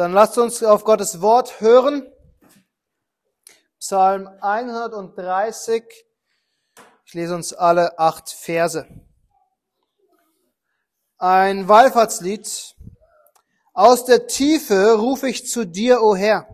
[0.00, 2.10] Dann lasst uns auf Gottes Wort hören.
[3.78, 5.84] Psalm 130.
[7.04, 8.88] Ich lese uns alle acht Verse.
[11.18, 12.76] Ein Wallfahrtslied.
[13.74, 16.48] Aus der Tiefe rufe ich zu dir, o Herr.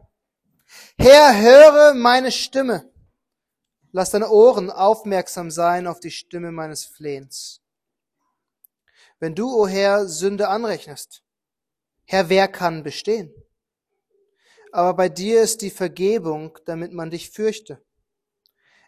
[0.98, 2.92] Herr, höre meine Stimme.
[3.92, 7.60] Lass deine Ohren aufmerksam sein auf die Stimme meines Flehens.
[9.20, 11.22] Wenn du, o Herr, Sünde anrechnest,
[12.08, 13.34] Herr, wer kann bestehen?
[14.70, 17.82] Aber bei dir ist die Vergebung, damit man dich fürchte.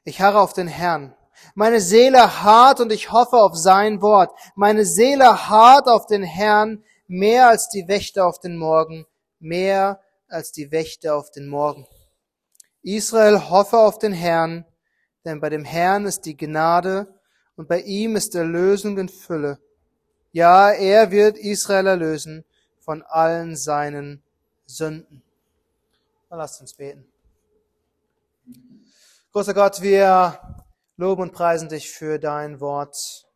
[0.05, 1.17] Ich harre auf den Herrn.
[1.57, 4.31] Meine Seele hart und ich hoffe auf sein Wort.
[4.55, 9.05] Meine Seele hart auf den Herrn, mehr als die Wächter auf den Morgen,
[9.41, 11.89] mehr als die Wächter auf den Morgen.
[12.83, 14.65] Israel hoffe auf den Herrn,
[15.25, 17.13] denn bei dem Herrn ist die Gnade
[17.57, 19.59] und bei ihm ist Erlösung in Fülle.
[20.31, 22.45] Ja, er wird Israel erlösen
[22.89, 24.23] von allen seinen
[24.65, 25.23] Sünden.
[26.31, 27.07] Lasst uns beten.
[29.31, 30.65] Großer Gott, wir
[30.97, 33.29] loben und preisen dich für dein Wort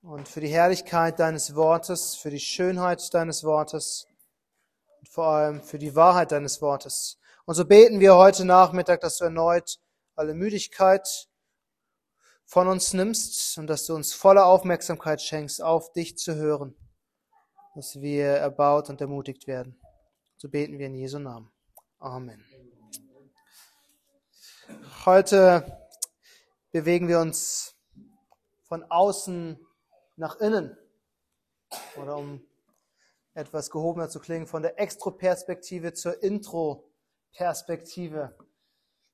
[0.00, 4.06] und für die Herrlichkeit deines Wortes, für die Schönheit deines Wortes
[4.98, 7.18] und vor allem für die Wahrheit deines Wortes.
[7.44, 9.78] Und so beten wir heute Nachmittag, dass du erneut
[10.14, 11.28] alle Müdigkeit
[12.46, 16.74] von uns nimmst und dass du uns volle Aufmerksamkeit schenkst, auf dich zu hören,
[17.74, 19.78] dass wir erbaut und ermutigt werden.
[20.36, 21.50] So beten wir in Jesu Namen.
[21.98, 22.42] Amen.
[25.04, 25.86] Heute
[26.70, 27.74] bewegen wir uns
[28.62, 29.58] von außen
[30.16, 30.78] nach innen
[32.00, 32.46] oder um
[33.34, 38.34] etwas gehobener zu klingen, von der Extroperspektive zur Introperspektive.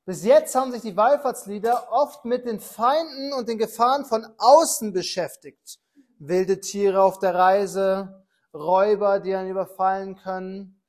[0.05, 4.93] Bis jetzt haben sich die Wallfahrtslieder oft mit den Feinden und den Gefahren von außen
[4.93, 5.81] beschäftigt.
[6.19, 8.20] Wilde Tiere auf der Reise,
[8.53, 10.83] Räuber, die einen überfallen können,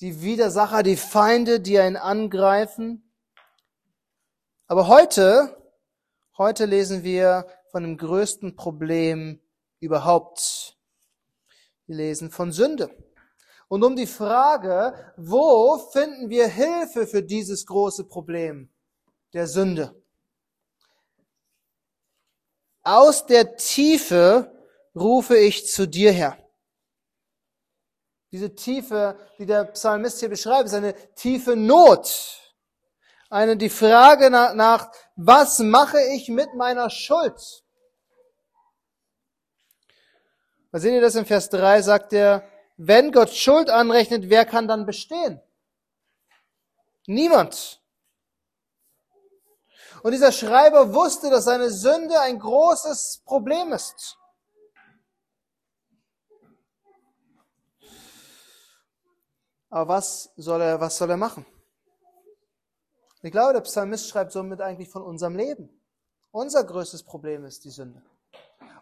[0.00, 3.08] die Widersacher, die Feinde, die einen angreifen.
[4.66, 5.56] Aber heute,
[6.36, 9.40] heute lesen wir von dem größten Problem
[9.78, 10.76] überhaupt.
[11.86, 12.90] Wir lesen von Sünde
[13.68, 18.68] und um die Frage, wo finden wir Hilfe für dieses große Problem
[19.32, 19.94] der Sünde?
[22.82, 24.52] Aus der Tiefe
[24.94, 26.41] rufe ich zu dir her.
[28.32, 32.40] Diese Tiefe, die der Psalmist hier beschreibt, ist eine tiefe Not.
[33.28, 37.62] Eine, die Frage nach, nach was mache ich mit meiner Schuld?
[40.70, 42.48] Da seht ihr das in Vers 3, sagt er,
[42.78, 45.40] wenn Gott Schuld anrechnet, wer kann dann bestehen?
[47.06, 47.82] Niemand.
[50.02, 54.16] Und dieser Schreiber wusste, dass seine Sünde ein großes Problem ist.
[59.72, 61.46] Aber was soll er, was soll er machen?
[63.22, 65.70] Ich glaube, der Psalmist schreibt somit eigentlich von unserem Leben.
[66.30, 68.02] Unser größtes Problem ist die Sünde.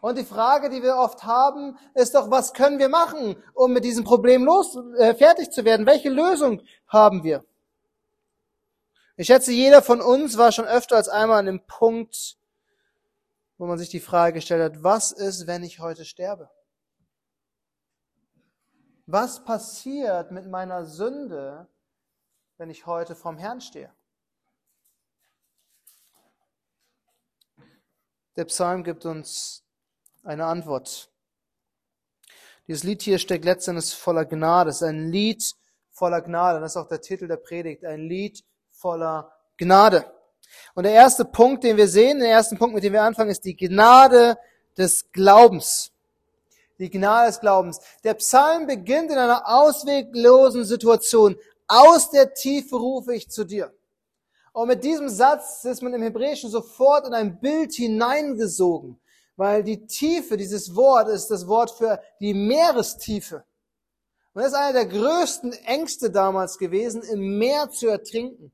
[0.01, 3.84] Und die Frage, die wir oft haben, ist doch, was können wir machen, um mit
[3.84, 5.87] diesem Problem los, äh, fertig zu werden?
[5.87, 7.45] Welche Lösung haben wir?
[9.17, 12.37] Ich schätze, jeder von uns war schon öfter als einmal an dem Punkt,
[13.59, 16.51] wo man sich die Frage gestellt hat, was ist, wenn ich heute sterbe?
[19.12, 21.66] Was passiert mit meiner Sünde,
[22.59, 23.93] wenn ich heute vom Herrn stehe?
[28.37, 29.65] Der Psalm gibt uns
[30.22, 31.10] eine Antwort.
[32.69, 34.71] Dieses Lied hier steckt letztendlich voller Gnade.
[34.71, 35.56] Es ist ein Lied
[35.91, 36.60] voller Gnade.
[36.60, 37.84] Das ist auch der Titel der Predigt.
[37.84, 40.04] Ein Lied voller Gnade.
[40.75, 43.44] Und der erste Punkt, den wir sehen, der erste Punkt, mit dem wir anfangen, ist
[43.44, 44.38] die Gnade
[44.78, 45.91] des Glaubens.
[46.80, 47.78] Die Gnade des Glaubens.
[48.02, 51.36] Der Psalm beginnt in einer ausweglosen Situation.
[51.68, 53.72] Aus der Tiefe rufe ich zu dir.
[54.52, 59.00] Und mit diesem Satz ist man im Hebräischen sofort in ein Bild hineingesogen
[59.41, 63.42] weil die Tiefe dieses Wort ist das Wort für die Meerestiefe.
[64.34, 68.53] Und das ist einer der größten Ängste damals gewesen, im Meer zu ertrinken.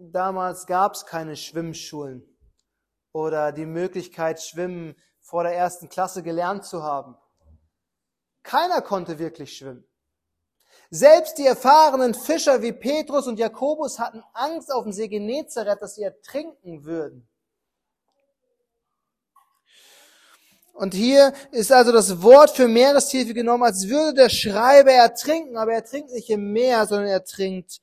[0.00, 2.24] Damals gab es keine Schwimmschulen
[3.12, 4.96] oder die Möglichkeit, Schwimmen
[5.30, 7.16] vor der ersten Klasse gelernt zu haben.
[8.42, 9.84] Keiner konnte wirklich schwimmen.
[10.90, 15.94] Selbst die erfahrenen Fischer wie Petrus und Jakobus hatten Angst auf dem See Genezareth, dass
[15.94, 17.28] sie ertrinken würden.
[20.72, 25.74] Und hier ist also das Wort für Meerestiefe genommen, als würde der Schreiber ertrinken, aber
[25.74, 27.80] er trinkt nicht im Meer, sondern er trinkt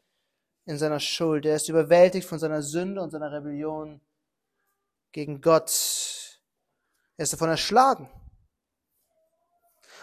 [0.65, 1.45] in seiner Schuld.
[1.45, 4.01] Er ist überwältigt von seiner Sünde und seiner Rebellion
[5.13, 6.16] gegen Gott.
[7.17, 8.09] Er ist davon erschlagen.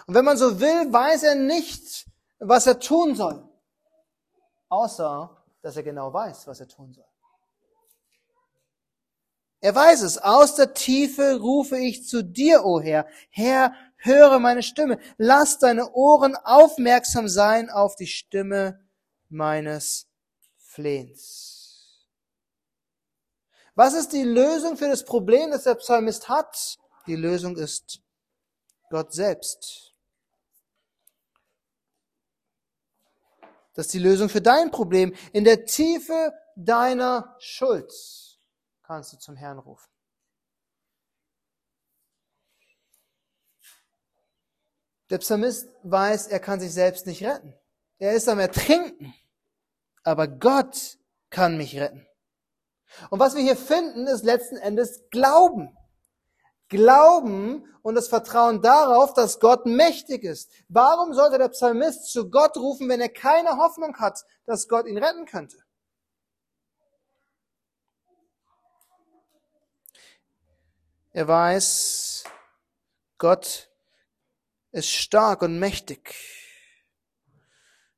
[0.06, 2.06] Und wenn man so will, weiß er nicht,
[2.38, 3.49] was er tun soll,
[4.69, 7.06] außer dass er genau weiß, was er tun soll.
[9.61, 10.19] Er weiß es.
[10.19, 13.06] Aus der Tiefe rufe ich zu dir, o Herr.
[13.31, 14.99] Herr, höre meine Stimme.
[15.16, 18.84] Lass deine Ohren aufmerksam sein auf die Stimme
[19.31, 20.06] meines
[20.58, 22.06] Flehens.
[23.75, 26.76] Was ist die Lösung für das Problem, das der Psalmist hat?
[27.06, 28.00] Die Lösung ist
[28.90, 29.92] Gott selbst.
[33.74, 35.14] Das ist die Lösung für dein Problem.
[35.32, 37.92] In der Tiefe deiner Schuld
[38.82, 39.90] kannst du zum Herrn rufen.
[45.10, 47.54] Der Psalmist weiß, er kann sich selbst nicht retten.
[47.98, 49.14] Er ist am Ertrinken.
[50.02, 50.98] Aber Gott
[51.30, 52.06] kann mich retten.
[53.10, 55.76] Und was wir hier finden, ist letzten Endes Glauben.
[56.75, 60.50] Glauben und das Vertrauen darauf, dass Gott mächtig ist.
[60.69, 64.99] Warum sollte der Psalmist zu Gott rufen, wenn er keine Hoffnung hat, dass Gott ihn
[64.99, 65.56] retten könnte?
[71.12, 72.25] Er weiß,
[73.19, 73.71] Gott
[74.73, 76.17] ist stark und mächtig.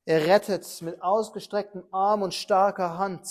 [0.04, 3.26] Er rettet mit ausgestrecktem Arm und starker Hand.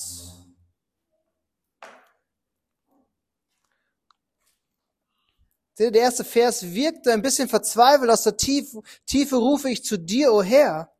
[5.78, 8.10] Der erste Vers wirkt ein bisschen verzweifelt.
[8.10, 10.92] Aus der Tiefe, Tiefe rufe ich zu dir, o oh Herr.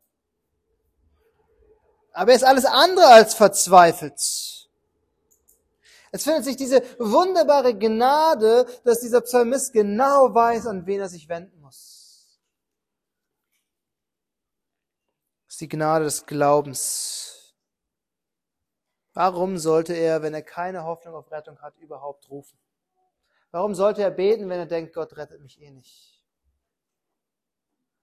[2.12, 4.20] Aber er ist alles andere als verzweifelt.
[6.12, 11.28] Es findet sich diese wunderbare Gnade, dass dieser Psalmist genau weiß, an wen er sich
[11.28, 12.40] wenden muss.
[15.46, 17.54] Das ist die Gnade des Glaubens.
[19.14, 22.58] Warum sollte er, wenn er keine Hoffnung auf Rettung hat, überhaupt rufen?
[23.56, 26.22] Warum sollte er beten, wenn er denkt, Gott rettet mich eh nicht?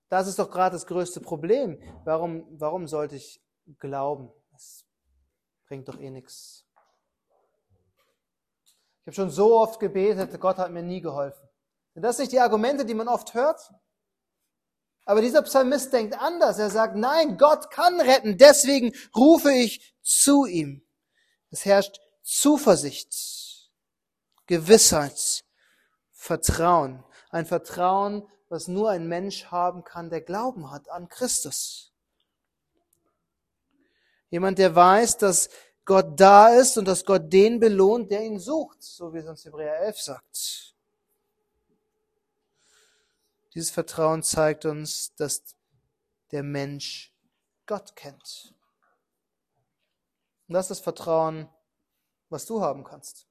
[0.08, 1.78] Das ist doch gerade das größte Problem.
[2.06, 3.38] Warum, warum sollte ich
[3.78, 4.32] glauben?
[4.50, 4.86] Das
[5.66, 6.64] bringt doch eh nichts.
[9.02, 11.46] Ich habe schon so oft gebetet, Gott hat mir nie geholfen.
[11.92, 13.60] Sind das nicht die Argumente, die man oft hört?
[15.04, 16.58] Aber dieser Psalmist denkt anders.
[16.58, 20.82] Er sagt, nein, Gott kann retten, deswegen rufe ich zu ihm.
[21.50, 23.12] Es herrscht Zuversicht,
[24.46, 25.44] Gewissheit,
[26.10, 27.04] Vertrauen.
[27.30, 31.92] Ein Vertrauen, was nur ein Mensch haben kann, der Glauben hat an Christus.
[34.30, 35.48] Jemand, der weiß, dass
[35.84, 39.44] Gott da ist und dass Gott den belohnt, der ihn sucht, so wie es uns
[39.44, 40.74] Hebräer 11 sagt.
[43.54, 45.42] Dieses Vertrauen zeigt uns, dass
[46.30, 47.12] der Mensch
[47.66, 48.54] Gott kennt.
[50.48, 51.48] Und das ist das Vertrauen,
[52.30, 53.26] was du haben kannst.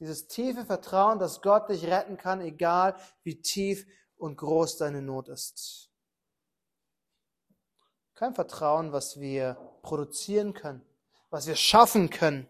[0.00, 3.86] Dieses tiefe Vertrauen, dass Gott dich retten kann, egal wie tief
[4.16, 5.90] und groß deine Not ist.
[8.14, 10.84] Kein Vertrauen, was wir produzieren können
[11.30, 12.48] was wir schaffen können,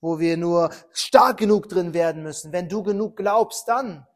[0.00, 2.52] wo wir nur stark genug drin werden müssen.
[2.52, 4.06] Wenn du genug glaubst, dann.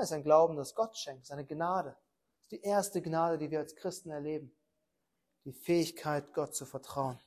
[0.00, 1.90] Ist ein Glauben, das Gott schenkt, das ist eine Gnade.
[1.90, 4.52] Das ist die erste Gnade, die wir als Christen erleben.
[5.44, 7.20] Die Fähigkeit, Gott zu vertrauen.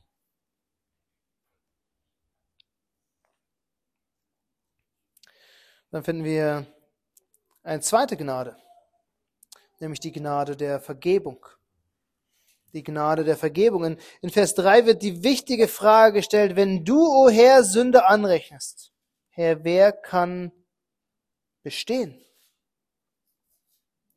[5.92, 6.66] Dann finden wir
[7.64, 8.58] eine zweite Gnade,
[9.80, 11.46] nämlich die Gnade der Vergebung
[12.74, 13.98] die Gnade der Vergebung.
[14.22, 18.94] In Vers 3 wird die wichtige Frage gestellt, wenn du, o oh Herr, Sünde anrechnest,
[19.30, 20.52] Herr, wer kann
[21.64, 22.20] bestehen?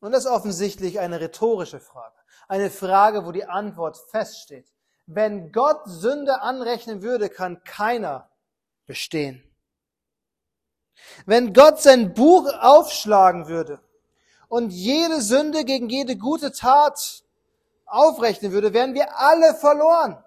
[0.00, 2.16] Und das ist offensichtlich eine rhetorische Frage.
[2.48, 4.72] Eine Frage, wo die Antwort feststeht.
[5.06, 8.30] Wenn Gott Sünde anrechnen würde, kann keiner
[8.86, 9.42] bestehen.
[11.26, 13.80] Wenn Gott sein Buch aufschlagen würde
[14.48, 17.24] und jede Sünde gegen jede gute Tat
[17.86, 20.24] aufrechnen würde, wären wir alle verloren.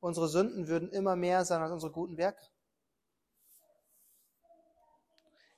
[0.00, 2.42] Unsere Sünden würden immer mehr sein als unsere guten Werke.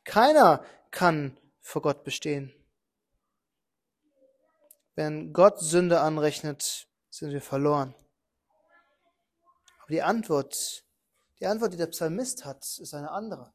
[0.04, 2.52] Keiner kann vor Gott bestehen.
[4.94, 7.94] Wenn Gott Sünde anrechnet, sind wir verloren.
[9.78, 10.84] Aber die Antwort,
[11.40, 13.53] die Antwort, die der Psalmist hat, ist eine andere.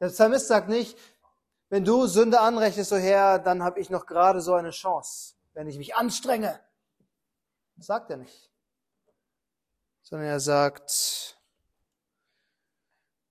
[0.00, 0.98] Der Psalmist sagt nicht,
[1.68, 5.68] wenn du Sünde anrechnest, so Herr, dann habe ich noch gerade so eine Chance wenn
[5.68, 6.60] ich mich anstrenge.
[7.76, 8.50] Das sagt er nicht.
[10.02, 11.40] Sondern er sagt,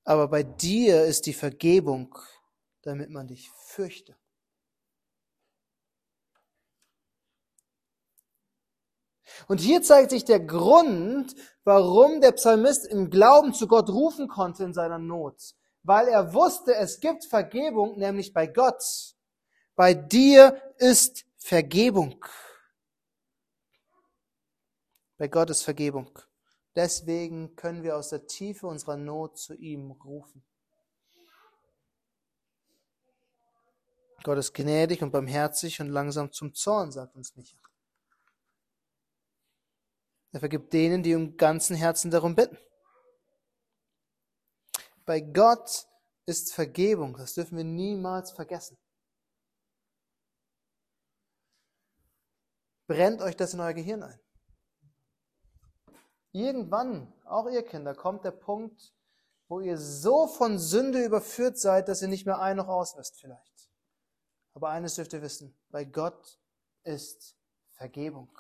[0.03, 2.17] aber bei dir ist die Vergebung,
[2.81, 4.17] damit man dich fürchte.
[9.47, 14.63] Und hier zeigt sich der Grund, warum der Psalmist im Glauben zu Gott rufen konnte
[14.63, 15.55] in seiner Not.
[15.85, 18.83] Weil er wusste, es gibt Vergebung, nämlich bei Gott.
[19.75, 22.25] Bei dir ist Vergebung.
[25.17, 26.17] Bei Gott ist Vergebung.
[26.75, 30.43] Deswegen können wir aus der Tiefe unserer Not zu ihm rufen.
[34.23, 37.59] Gott ist gnädig und barmherzig und langsam zum Zorn, sagt uns Micha.
[40.31, 42.57] Er vergibt denen, die im ganzen Herzen darum bitten.
[45.05, 45.87] Bei Gott
[46.25, 48.77] ist Vergebung, das dürfen wir niemals vergessen.
[52.87, 54.19] Brennt euch das in euer Gehirn ein.
[56.31, 58.93] Irgendwann, auch ihr Kinder, kommt der Punkt,
[59.47, 63.71] wo ihr so von Sünde überführt seid, dass ihr nicht mehr ein noch auswisst vielleicht.
[64.53, 66.39] Aber eines dürft ihr wissen, bei Gott
[66.83, 67.37] ist
[67.71, 68.37] Vergebung.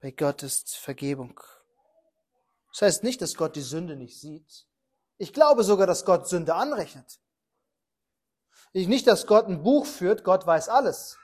[0.00, 1.40] Bei Gott ist Vergebung.
[2.70, 4.66] Das heißt nicht, dass Gott die Sünde nicht sieht.
[5.18, 7.18] Ich glaube sogar, dass Gott Sünde anrechnet.
[8.72, 11.16] Ich nicht, dass Gott ein Buch führt, Gott weiß alles.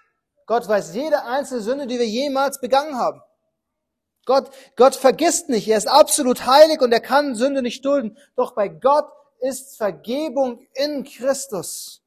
[0.47, 3.21] Gott weiß jede einzelne Sünde, die wir jemals begangen haben.
[4.25, 8.17] Gott, Gott vergisst nicht, er ist absolut heilig und er kann Sünde nicht dulden.
[8.37, 12.03] Doch bei Gott ist Vergebung in Christus.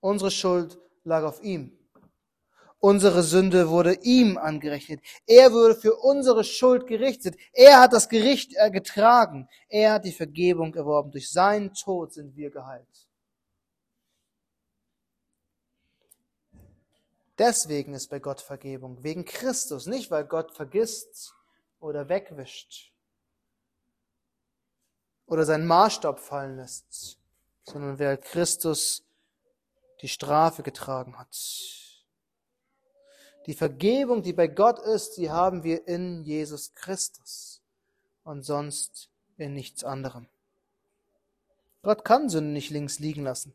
[0.00, 1.78] Unsere Schuld lag auf ihm.
[2.84, 5.00] Unsere Sünde wurde ihm angerechnet.
[5.28, 7.36] Er wurde für unsere Schuld gerichtet.
[7.52, 9.48] Er hat das Gericht getragen.
[9.68, 11.12] Er hat die Vergebung erworben.
[11.12, 13.06] Durch seinen Tod sind wir geheilt.
[17.38, 19.04] Deswegen ist bei Gott Vergebung.
[19.04, 19.86] Wegen Christus.
[19.86, 21.36] Nicht, weil Gott vergisst
[21.78, 22.92] oder wegwischt
[25.26, 27.20] oder seinen Maßstab fallen lässt,
[27.62, 29.04] sondern weil Christus
[30.00, 31.91] die Strafe getragen hat.
[33.46, 37.60] Die Vergebung, die bei Gott ist, die haben wir in Jesus Christus
[38.24, 40.28] und sonst in nichts anderem.
[41.82, 43.54] Gott kann Sünde nicht links liegen lassen.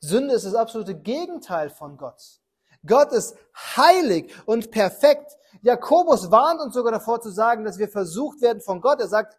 [0.00, 2.40] Sünde ist das absolute Gegenteil von Gott.
[2.86, 5.36] Gott ist heilig und perfekt.
[5.62, 9.00] Jakobus warnt uns sogar davor zu sagen, dass wir versucht werden von Gott.
[9.00, 9.36] Er sagt,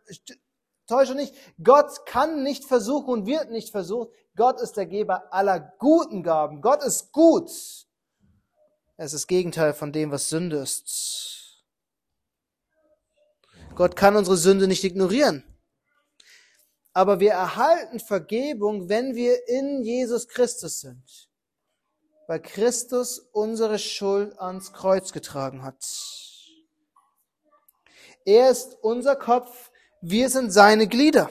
[0.86, 1.34] täusche nicht,
[1.64, 4.12] Gott kann nicht versuchen und wird nicht versucht.
[4.36, 6.62] Gott ist der Geber aller guten Gaben.
[6.62, 7.87] Gott ist gut.
[9.00, 11.64] Es ist das Gegenteil von dem, was Sünde ist.
[13.76, 15.44] Gott kann unsere Sünde nicht ignorieren.
[16.94, 21.30] Aber wir erhalten Vergebung, wenn wir in Jesus Christus sind.
[22.26, 25.86] Weil Christus unsere Schuld ans Kreuz getragen hat.
[28.26, 29.70] Er ist unser Kopf,
[30.02, 31.30] wir sind seine Glieder.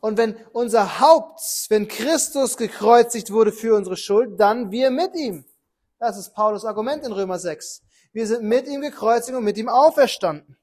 [0.00, 5.46] Und wenn unser Haupt, wenn Christus gekreuzigt wurde für unsere Schuld, dann wir mit ihm.
[5.98, 7.82] Das ist Paulus Argument in Römer 6.
[8.12, 10.58] Wir sind mit ihm gekreuzigt und mit ihm auferstanden.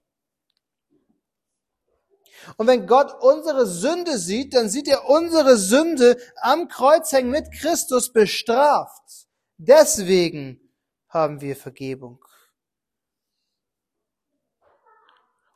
[2.57, 7.51] Und wenn Gott unsere Sünde sieht, dann sieht er unsere Sünde am Kreuz hängen mit
[7.51, 9.27] Christus bestraft.
[9.57, 10.59] Deswegen
[11.07, 12.23] haben wir Vergebung.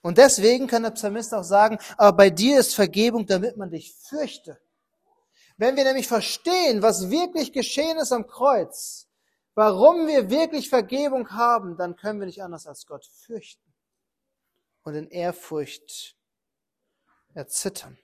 [0.01, 3.93] Und deswegen kann der Psalmist auch sagen, aber bei dir ist Vergebung, damit man dich
[4.07, 4.61] fürchte.
[5.57, 9.06] Wenn wir nämlich verstehen, was wirklich geschehen ist am Kreuz,
[9.57, 13.73] warum wir wirklich Vergebung haben, dann können wir nicht anders als Gott fürchten
[14.83, 16.15] und in Ehrfurcht
[17.33, 17.97] erzittern.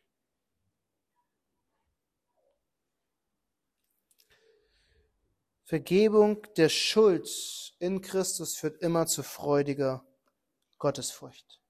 [5.63, 7.29] Vergebung der Schuld
[7.77, 10.03] in Christus führt immer zu freudiger
[10.79, 11.61] Gottesfurcht.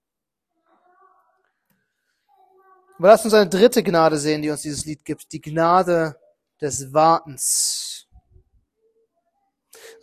[2.96, 6.18] Aber lass uns eine dritte Gnade sehen, die uns dieses Lied gibt, die Gnade
[6.58, 7.83] des Wartens.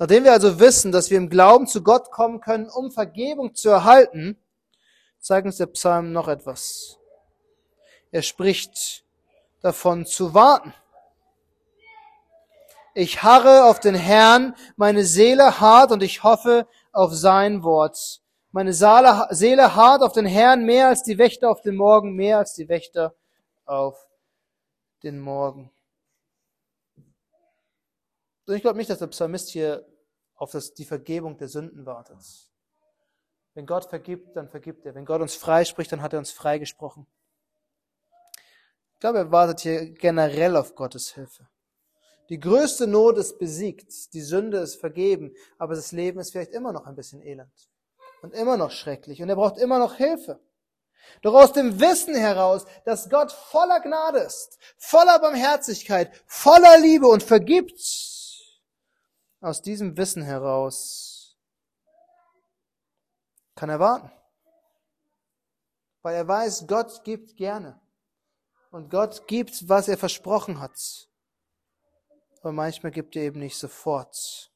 [0.02, 3.70] Nachdem wir also wissen, dass wir im Glauben zu Gott kommen können, um Vergebung zu
[3.70, 4.36] erhalten,
[5.20, 6.98] zeigt uns der Psalm noch etwas.
[8.10, 9.06] Er spricht
[9.62, 10.74] davon zu warten.
[12.96, 18.24] Ich harre auf den Herrn, meine Seele hart und ich hoffe auf sein Wort.
[18.50, 22.56] Meine Seele hart auf den Herrn mehr als die Wächter auf den Morgen, mehr als
[22.56, 23.14] die Wächter
[23.66, 24.10] auf
[25.04, 25.70] den Morgen.
[28.48, 29.86] Ich glaube nicht, dass der Psalmist hier
[30.42, 32.18] auf das, die Vergebung der Sünden wartet.
[33.54, 34.96] Wenn Gott vergibt, dann vergibt er.
[34.96, 37.06] Wenn Gott uns freispricht, dann hat er uns freigesprochen.
[38.94, 41.48] Ich glaube, er wartet hier generell auf Gottes Hilfe.
[42.30, 46.72] Die größte Not ist besiegt, die Sünde ist vergeben, aber das Leben ist vielleicht immer
[46.72, 47.70] noch ein bisschen elend
[48.24, 50.40] und immer noch schrecklich und er braucht immer noch Hilfe.
[51.22, 57.22] Doch aus dem Wissen heraus, dass Gott voller Gnade ist, voller Barmherzigkeit, voller Liebe und
[57.22, 57.80] vergibt,
[59.42, 61.36] aus diesem Wissen heraus
[63.56, 64.12] kann er warten.
[66.04, 67.80] Weil er weiß, Gott gibt gerne.
[68.72, 71.10] Und Gott gibt, was er versprochen hat.
[72.40, 74.52] Aber manchmal gibt er eben nicht sofort.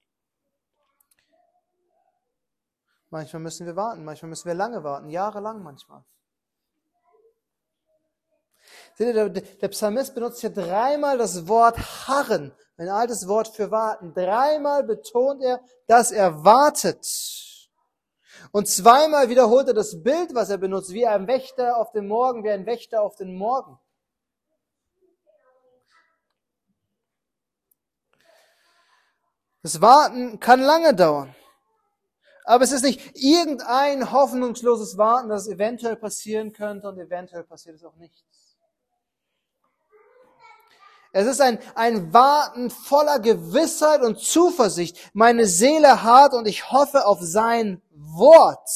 [3.09, 6.03] Manchmal müssen wir warten, manchmal müssen wir lange warten, jahrelang manchmal.
[8.97, 14.13] Seht ihr, der, Psalmist benutzt hier dreimal das Wort harren, ein altes Wort für warten.
[14.13, 17.05] Dreimal betont er, dass er wartet.
[18.51, 22.45] Und zweimal wiederholt er das Bild, was er benutzt, wie ein Wächter auf den Morgen,
[22.45, 23.77] wie ein Wächter auf den Morgen.
[29.61, 31.35] Das Warten kann lange dauern.
[32.45, 37.83] Aber es ist nicht irgendein hoffnungsloses Warten, das eventuell passieren könnte und eventuell passiert es
[37.83, 38.34] auch nichts.
[41.15, 45.11] Es ist ein, ein Warten voller Gewissheit und Zuversicht.
[45.13, 48.69] Meine Seele hart und ich hoffe auf sein Wort.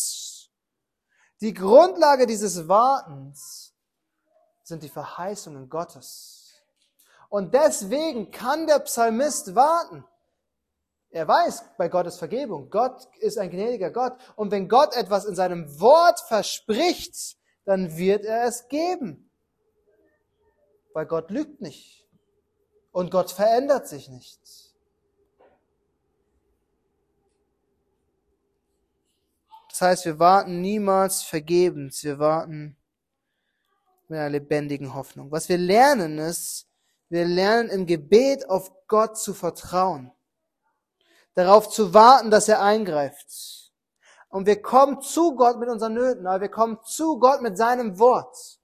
[1.42, 3.74] Die Grundlage dieses Wartens
[4.64, 6.54] sind die Verheißungen Gottes.
[7.28, 10.06] Und deswegen kann der Psalmist warten.
[11.10, 12.70] Er weiß bei Gottes Vergebung.
[12.70, 14.14] Gott ist ein gnädiger Gott.
[14.38, 19.30] Und wenn Gott etwas in seinem Wort verspricht, dann wird er es geben.
[20.94, 21.99] Weil Gott lügt nicht.
[22.92, 24.40] Und Gott verändert sich nicht.
[29.70, 32.04] Das heißt, wir warten niemals vergebens.
[32.04, 32.76] Wir warten
[34.08, 35.32] mit einer lebendigen Hoffnung.
[35.32, 36.68] Was wir lernen ist,
[37.10, 40.12] wir lernen im Gebet auf Gott zu vertrauen
[41.40, 43.72] darauf zu warten, dass er eingreift.
[44.28, 47.98] Und wir kommen zu Gott mit unseren Nöten, aber wir kommen zu Gott mit seinem
[47.98, 48.59] Wort.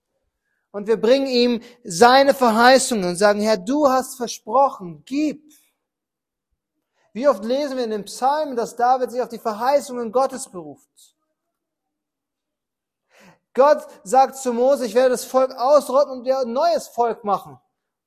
[0.75, 5.41] Und wir bringen ihm seine Verheißungen und sagen, Herr, du hast versprochen, gib.
[7.13, 11.15] Wie oft lesen wir in den Psalmen, dass David sich auf die Verheißungen Gottes beruft.
[13.53, 17.57] Gott sagt zu Mose, ich werde das Volk ausrotten und dir ein neues Volk machen.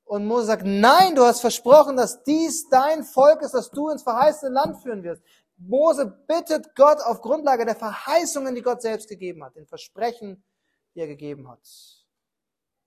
[0.05, 4.03] Und Mose sagt, nein, du hast versprochen, dass dies dein Volk ist, das du ins
[4.03, 5.23] verheißene Land führen wirst.
[5.57, 10.43] Mose bittet Gott auf Grundlage der Verheißungen, die Gott selbst gegeben hat, den Versprechen,
[10.93, 11.67] die er gegeben hat.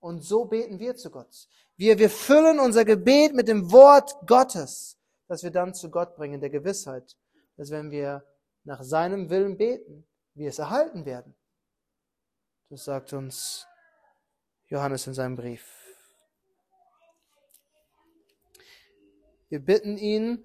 [0.03, 1.47] Und so beten wir zu Gott.
[1.77, 6.41] Wir, wir füllen unser Gebet mit dem Wort Gottes, das wir dann zu Gott bringen,
[6.41, 7.15] der Gewissheit,
[7.55, 8.21] dass wenn wir
[8.65, 11.33] nach seinem Willen beten, wir es erhalten werden.
[12.69, 13.65] Das sagt uns
[14.67, 15.65] Johannes in seinem Brief.
[19.47, 20.43] Wir bitten ihn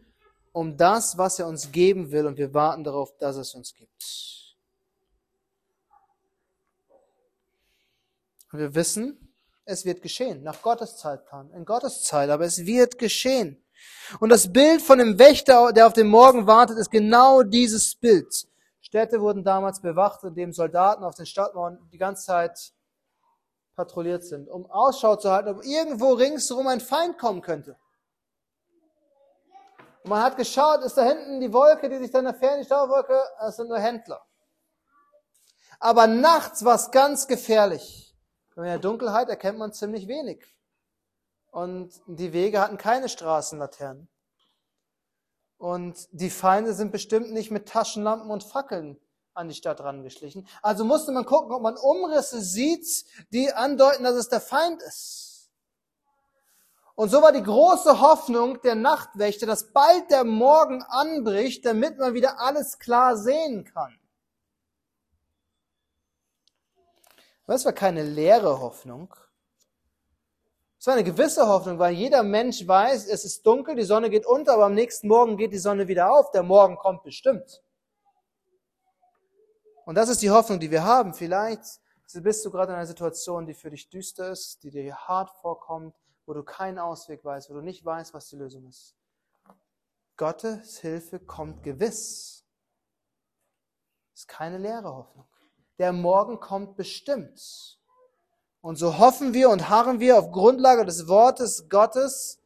[0.53, 4.57] um das, was er uns geben will und wir warten darauf, dass es uns gibt.
[8.53, 9.25] Und wir wissen,
[9.69, 13.63] es wird geschehen, nach Gottes Zeitplan, in Gottes Zeit, aber es wird geschehen.
[14.19, 18.49] Und das Bild von dem Wächter, der auf den Morgen wartet, ist genau dieses Bild.
[18.81, 22.73] Städte wurden damals bewacht, indem Soldaten auf den Stadtmauern die ganze Zeit
[23.77, 27.77] patrouilliert sind, um Ausschau zu halten, ob irgendwo ringsherum ein Feind kommen könnte.
[30.03, 33.21] Und man hat geschaut, ist da hinten die Wolke, die sich dann entfernt, die Staubwolke,
[33.39, 34.25] das sind nur Händler.
[35.79, 38.08] Aber nachts war es ganz gefährlich.
[38.59, 40.45] In der Dunkelheit erkennt man ziemlich wenig.
[41.53, 44.09] Und die Wege hatten keine Straßenlaternen.
[45.59, 48.99] Und die Feinde sind bestimmt nicht mit Taschenlampen und Fackeln
[49.33, 50.47] an die Stadt rangeschlichen.
[50.61, 55.51] Also musste man gucken, ob man Umrisse sieht, die andeuten, dass es der Feind ist.
[56.97, 62.15] Und so war die große Hoffnung der Nachtwächter, dass bald der Morgen anbricht, damit man
[62.15, 63.98] wieder alles klar sehen kann.
[67.49, 69.15] Das war keine leere Hoffnung.
[70.79, 74.27] Es war eine gewisse Hoffnung, weil jeder Mensch weiß, es ist dunkel, die Sonne geht
[74.27, 76.31] unter, aber am nächsten Morgen geht die Sonne wieder auf.
[76.31, 77.63] Der Morgen kommt bestimmt.
[79.87, 81.15] Und das ist die Hoffnung, die wir haben.
[81.15, 81.63] Vielleicht
[82.13, 85.97] bist du gerade in einer Situation, die für dich düster ist, die dir hart vorkommt,
[86.27, 88.95] wo du keinen Ausweg weißt, wo du nicht weißt, was die Lösung ist.
[90.19, 92.45] Gottes Hilfe kommt gewiss.
[94.13, 95.27] Das ist keine leere Hoffnung.
[95.79, 97.79] Der Morgen kommt bestimmt.
[98.61, 102.41] Und so hoffen wir und harren wir auf Grundlage des Wortes Gottes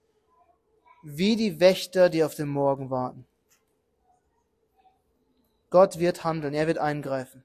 [1.03, 3.27] wie die Wächter, die auf den Morgen warten.
[5.71, 7.45] Gott wird handeln, er wird eingreifen.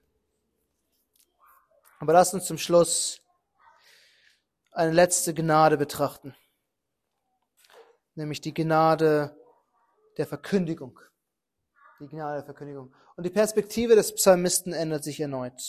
[2.00, 3.22] Aber lasst uns zum Schluss
[4.72, 6.36] eine letzte Gnade betrachten,
[8.14, 9.36] nämlich die Gnade
[10.18, 11.00] der Verkündigung.
[12.00, 12.94] Die Gnade der Verkündigung.
[13.16, 15.62] Und die Perspektive des Psalmisten ändert sich erneut.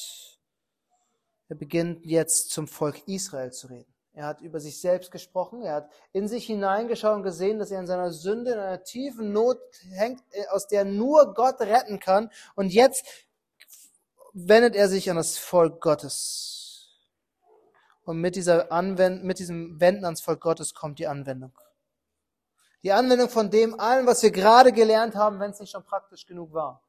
[1.48, 3.92] Er beginnt jetzt zum Volk Israel zu reden.
[4.12, 7.78] Er hat über sich selbst gesprochen, er hat in sich hineingeschaut und gesehen, dass er
[7.78, 9.60] in seiner Sünde, in einer tiefen Not
[9.90, 12.30] hängt, aus der nur Gott retten kann.
[12.56, 13.06] Und jetzt
[14.32, 16.88] wendet er sich an das Volk Gottes.
[18.04, 21.52] Und mit, dieser Anwend mit diesem Wenden ans Volk Gottes kommt die Anwendung.
[22.82, 26.26] Die Anwendung von dem allen, was wir gerade gelernt haben, wenn es nicht schon praktisch
[26.26, 26.82] genug war.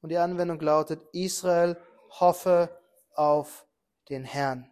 [0.00, 1.76] Und die Anwendung lautet, Israel
[2.10, 2.68] hoffe
[3.14, 3.66] auf
[4.08, 4.70] den Herrn.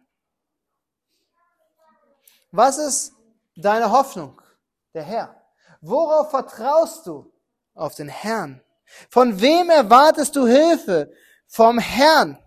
[2.51, 3.13] Was ist
[3.55, 4.41] deine Hoffnung?
[4.93, 5.41] Der Herr.
[5.81, 7.31] Worauf vertraust du?
[7.73, 8.63] Auf den Herrn.
[9.09, 11.11] Von wem erwartest du Hilfe?
[11.47, 12.43] Vom Herrn.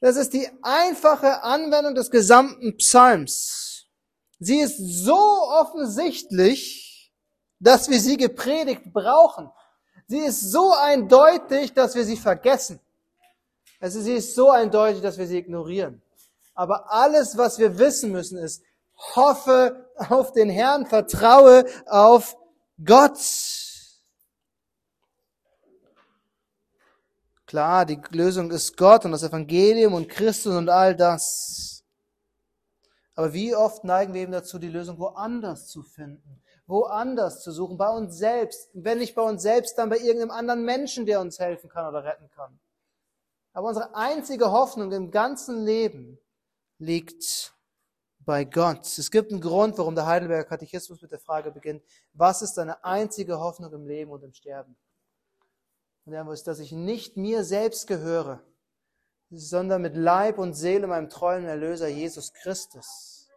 [0.00, 3.61] Das ist die einfache Anwendung des gesamten Psalms.
[4.44, 7.12] Sie ist so offensichtlich,
[7.60, 9.48] dass wir sie gepredigt brauchen.
[10.08, 12.80] Sie ist so eindeutig, dass wir sie vergessen.
[13.78, 16.02] Also sie ist so eindeutig, dass wir sie ignorieren.
[16.54, 18.64] Aber alles, was wir wissen müssen, ist,
[19.14, 22.36] hoffe auf den Herrn, vertraue auf
[22.84, 23.20] Gott.
[27.46, 31.71] Klar, die Lösung ist Gott und das Evangelium und Christus und all das.
[33.14, 37.76] Aber wie oft neigen wir eben dazu, die Lösung woanders zu finden, woanders zu suchen,
[37.76, 38.70] bei uns selbst.
[38.72, 42.04] Wenn nicht bei uns selbst, dann bei irgendeinem anderen Menschen, der uns helfen kann oder
[42.04, 42.58] retten kann.
[43.52, 46.18] Aber unsere einzige Hoffnung im ganzen Leben
[46.78, 47.54] liegt
[48.20, 48.86] bei Gott.
[48.98, 52.82] Es gibt einen Grund, warum der Heidelberger Katechismus mit der Frage beginnt, was ist deine
[52.84, 54.76] einzige Hoffnung im Leben und im Sterben?
[56.04, 58.40] Und er ist, dass ich nicht mir selbst gehöre,
[59.34, 63.28] sondern mit Leib und Seele meinem treuen Erlöser Jesus Christus.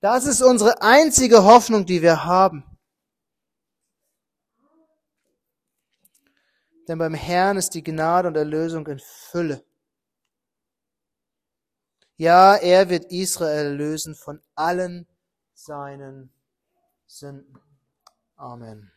[0.00, 2.64] Das ist unsere einzige Hoffnung, die wir haben.
[6.86, 9.64] Denn beim Herrn ist die Gnade und Erlösung in Fülle.
[12.16, 15.06] Ja, er wird Israel lösen von allen
[15.54, 16.32] seinen
[17.06, 17.60] Sünden.
[18.36, 18.95] Amen.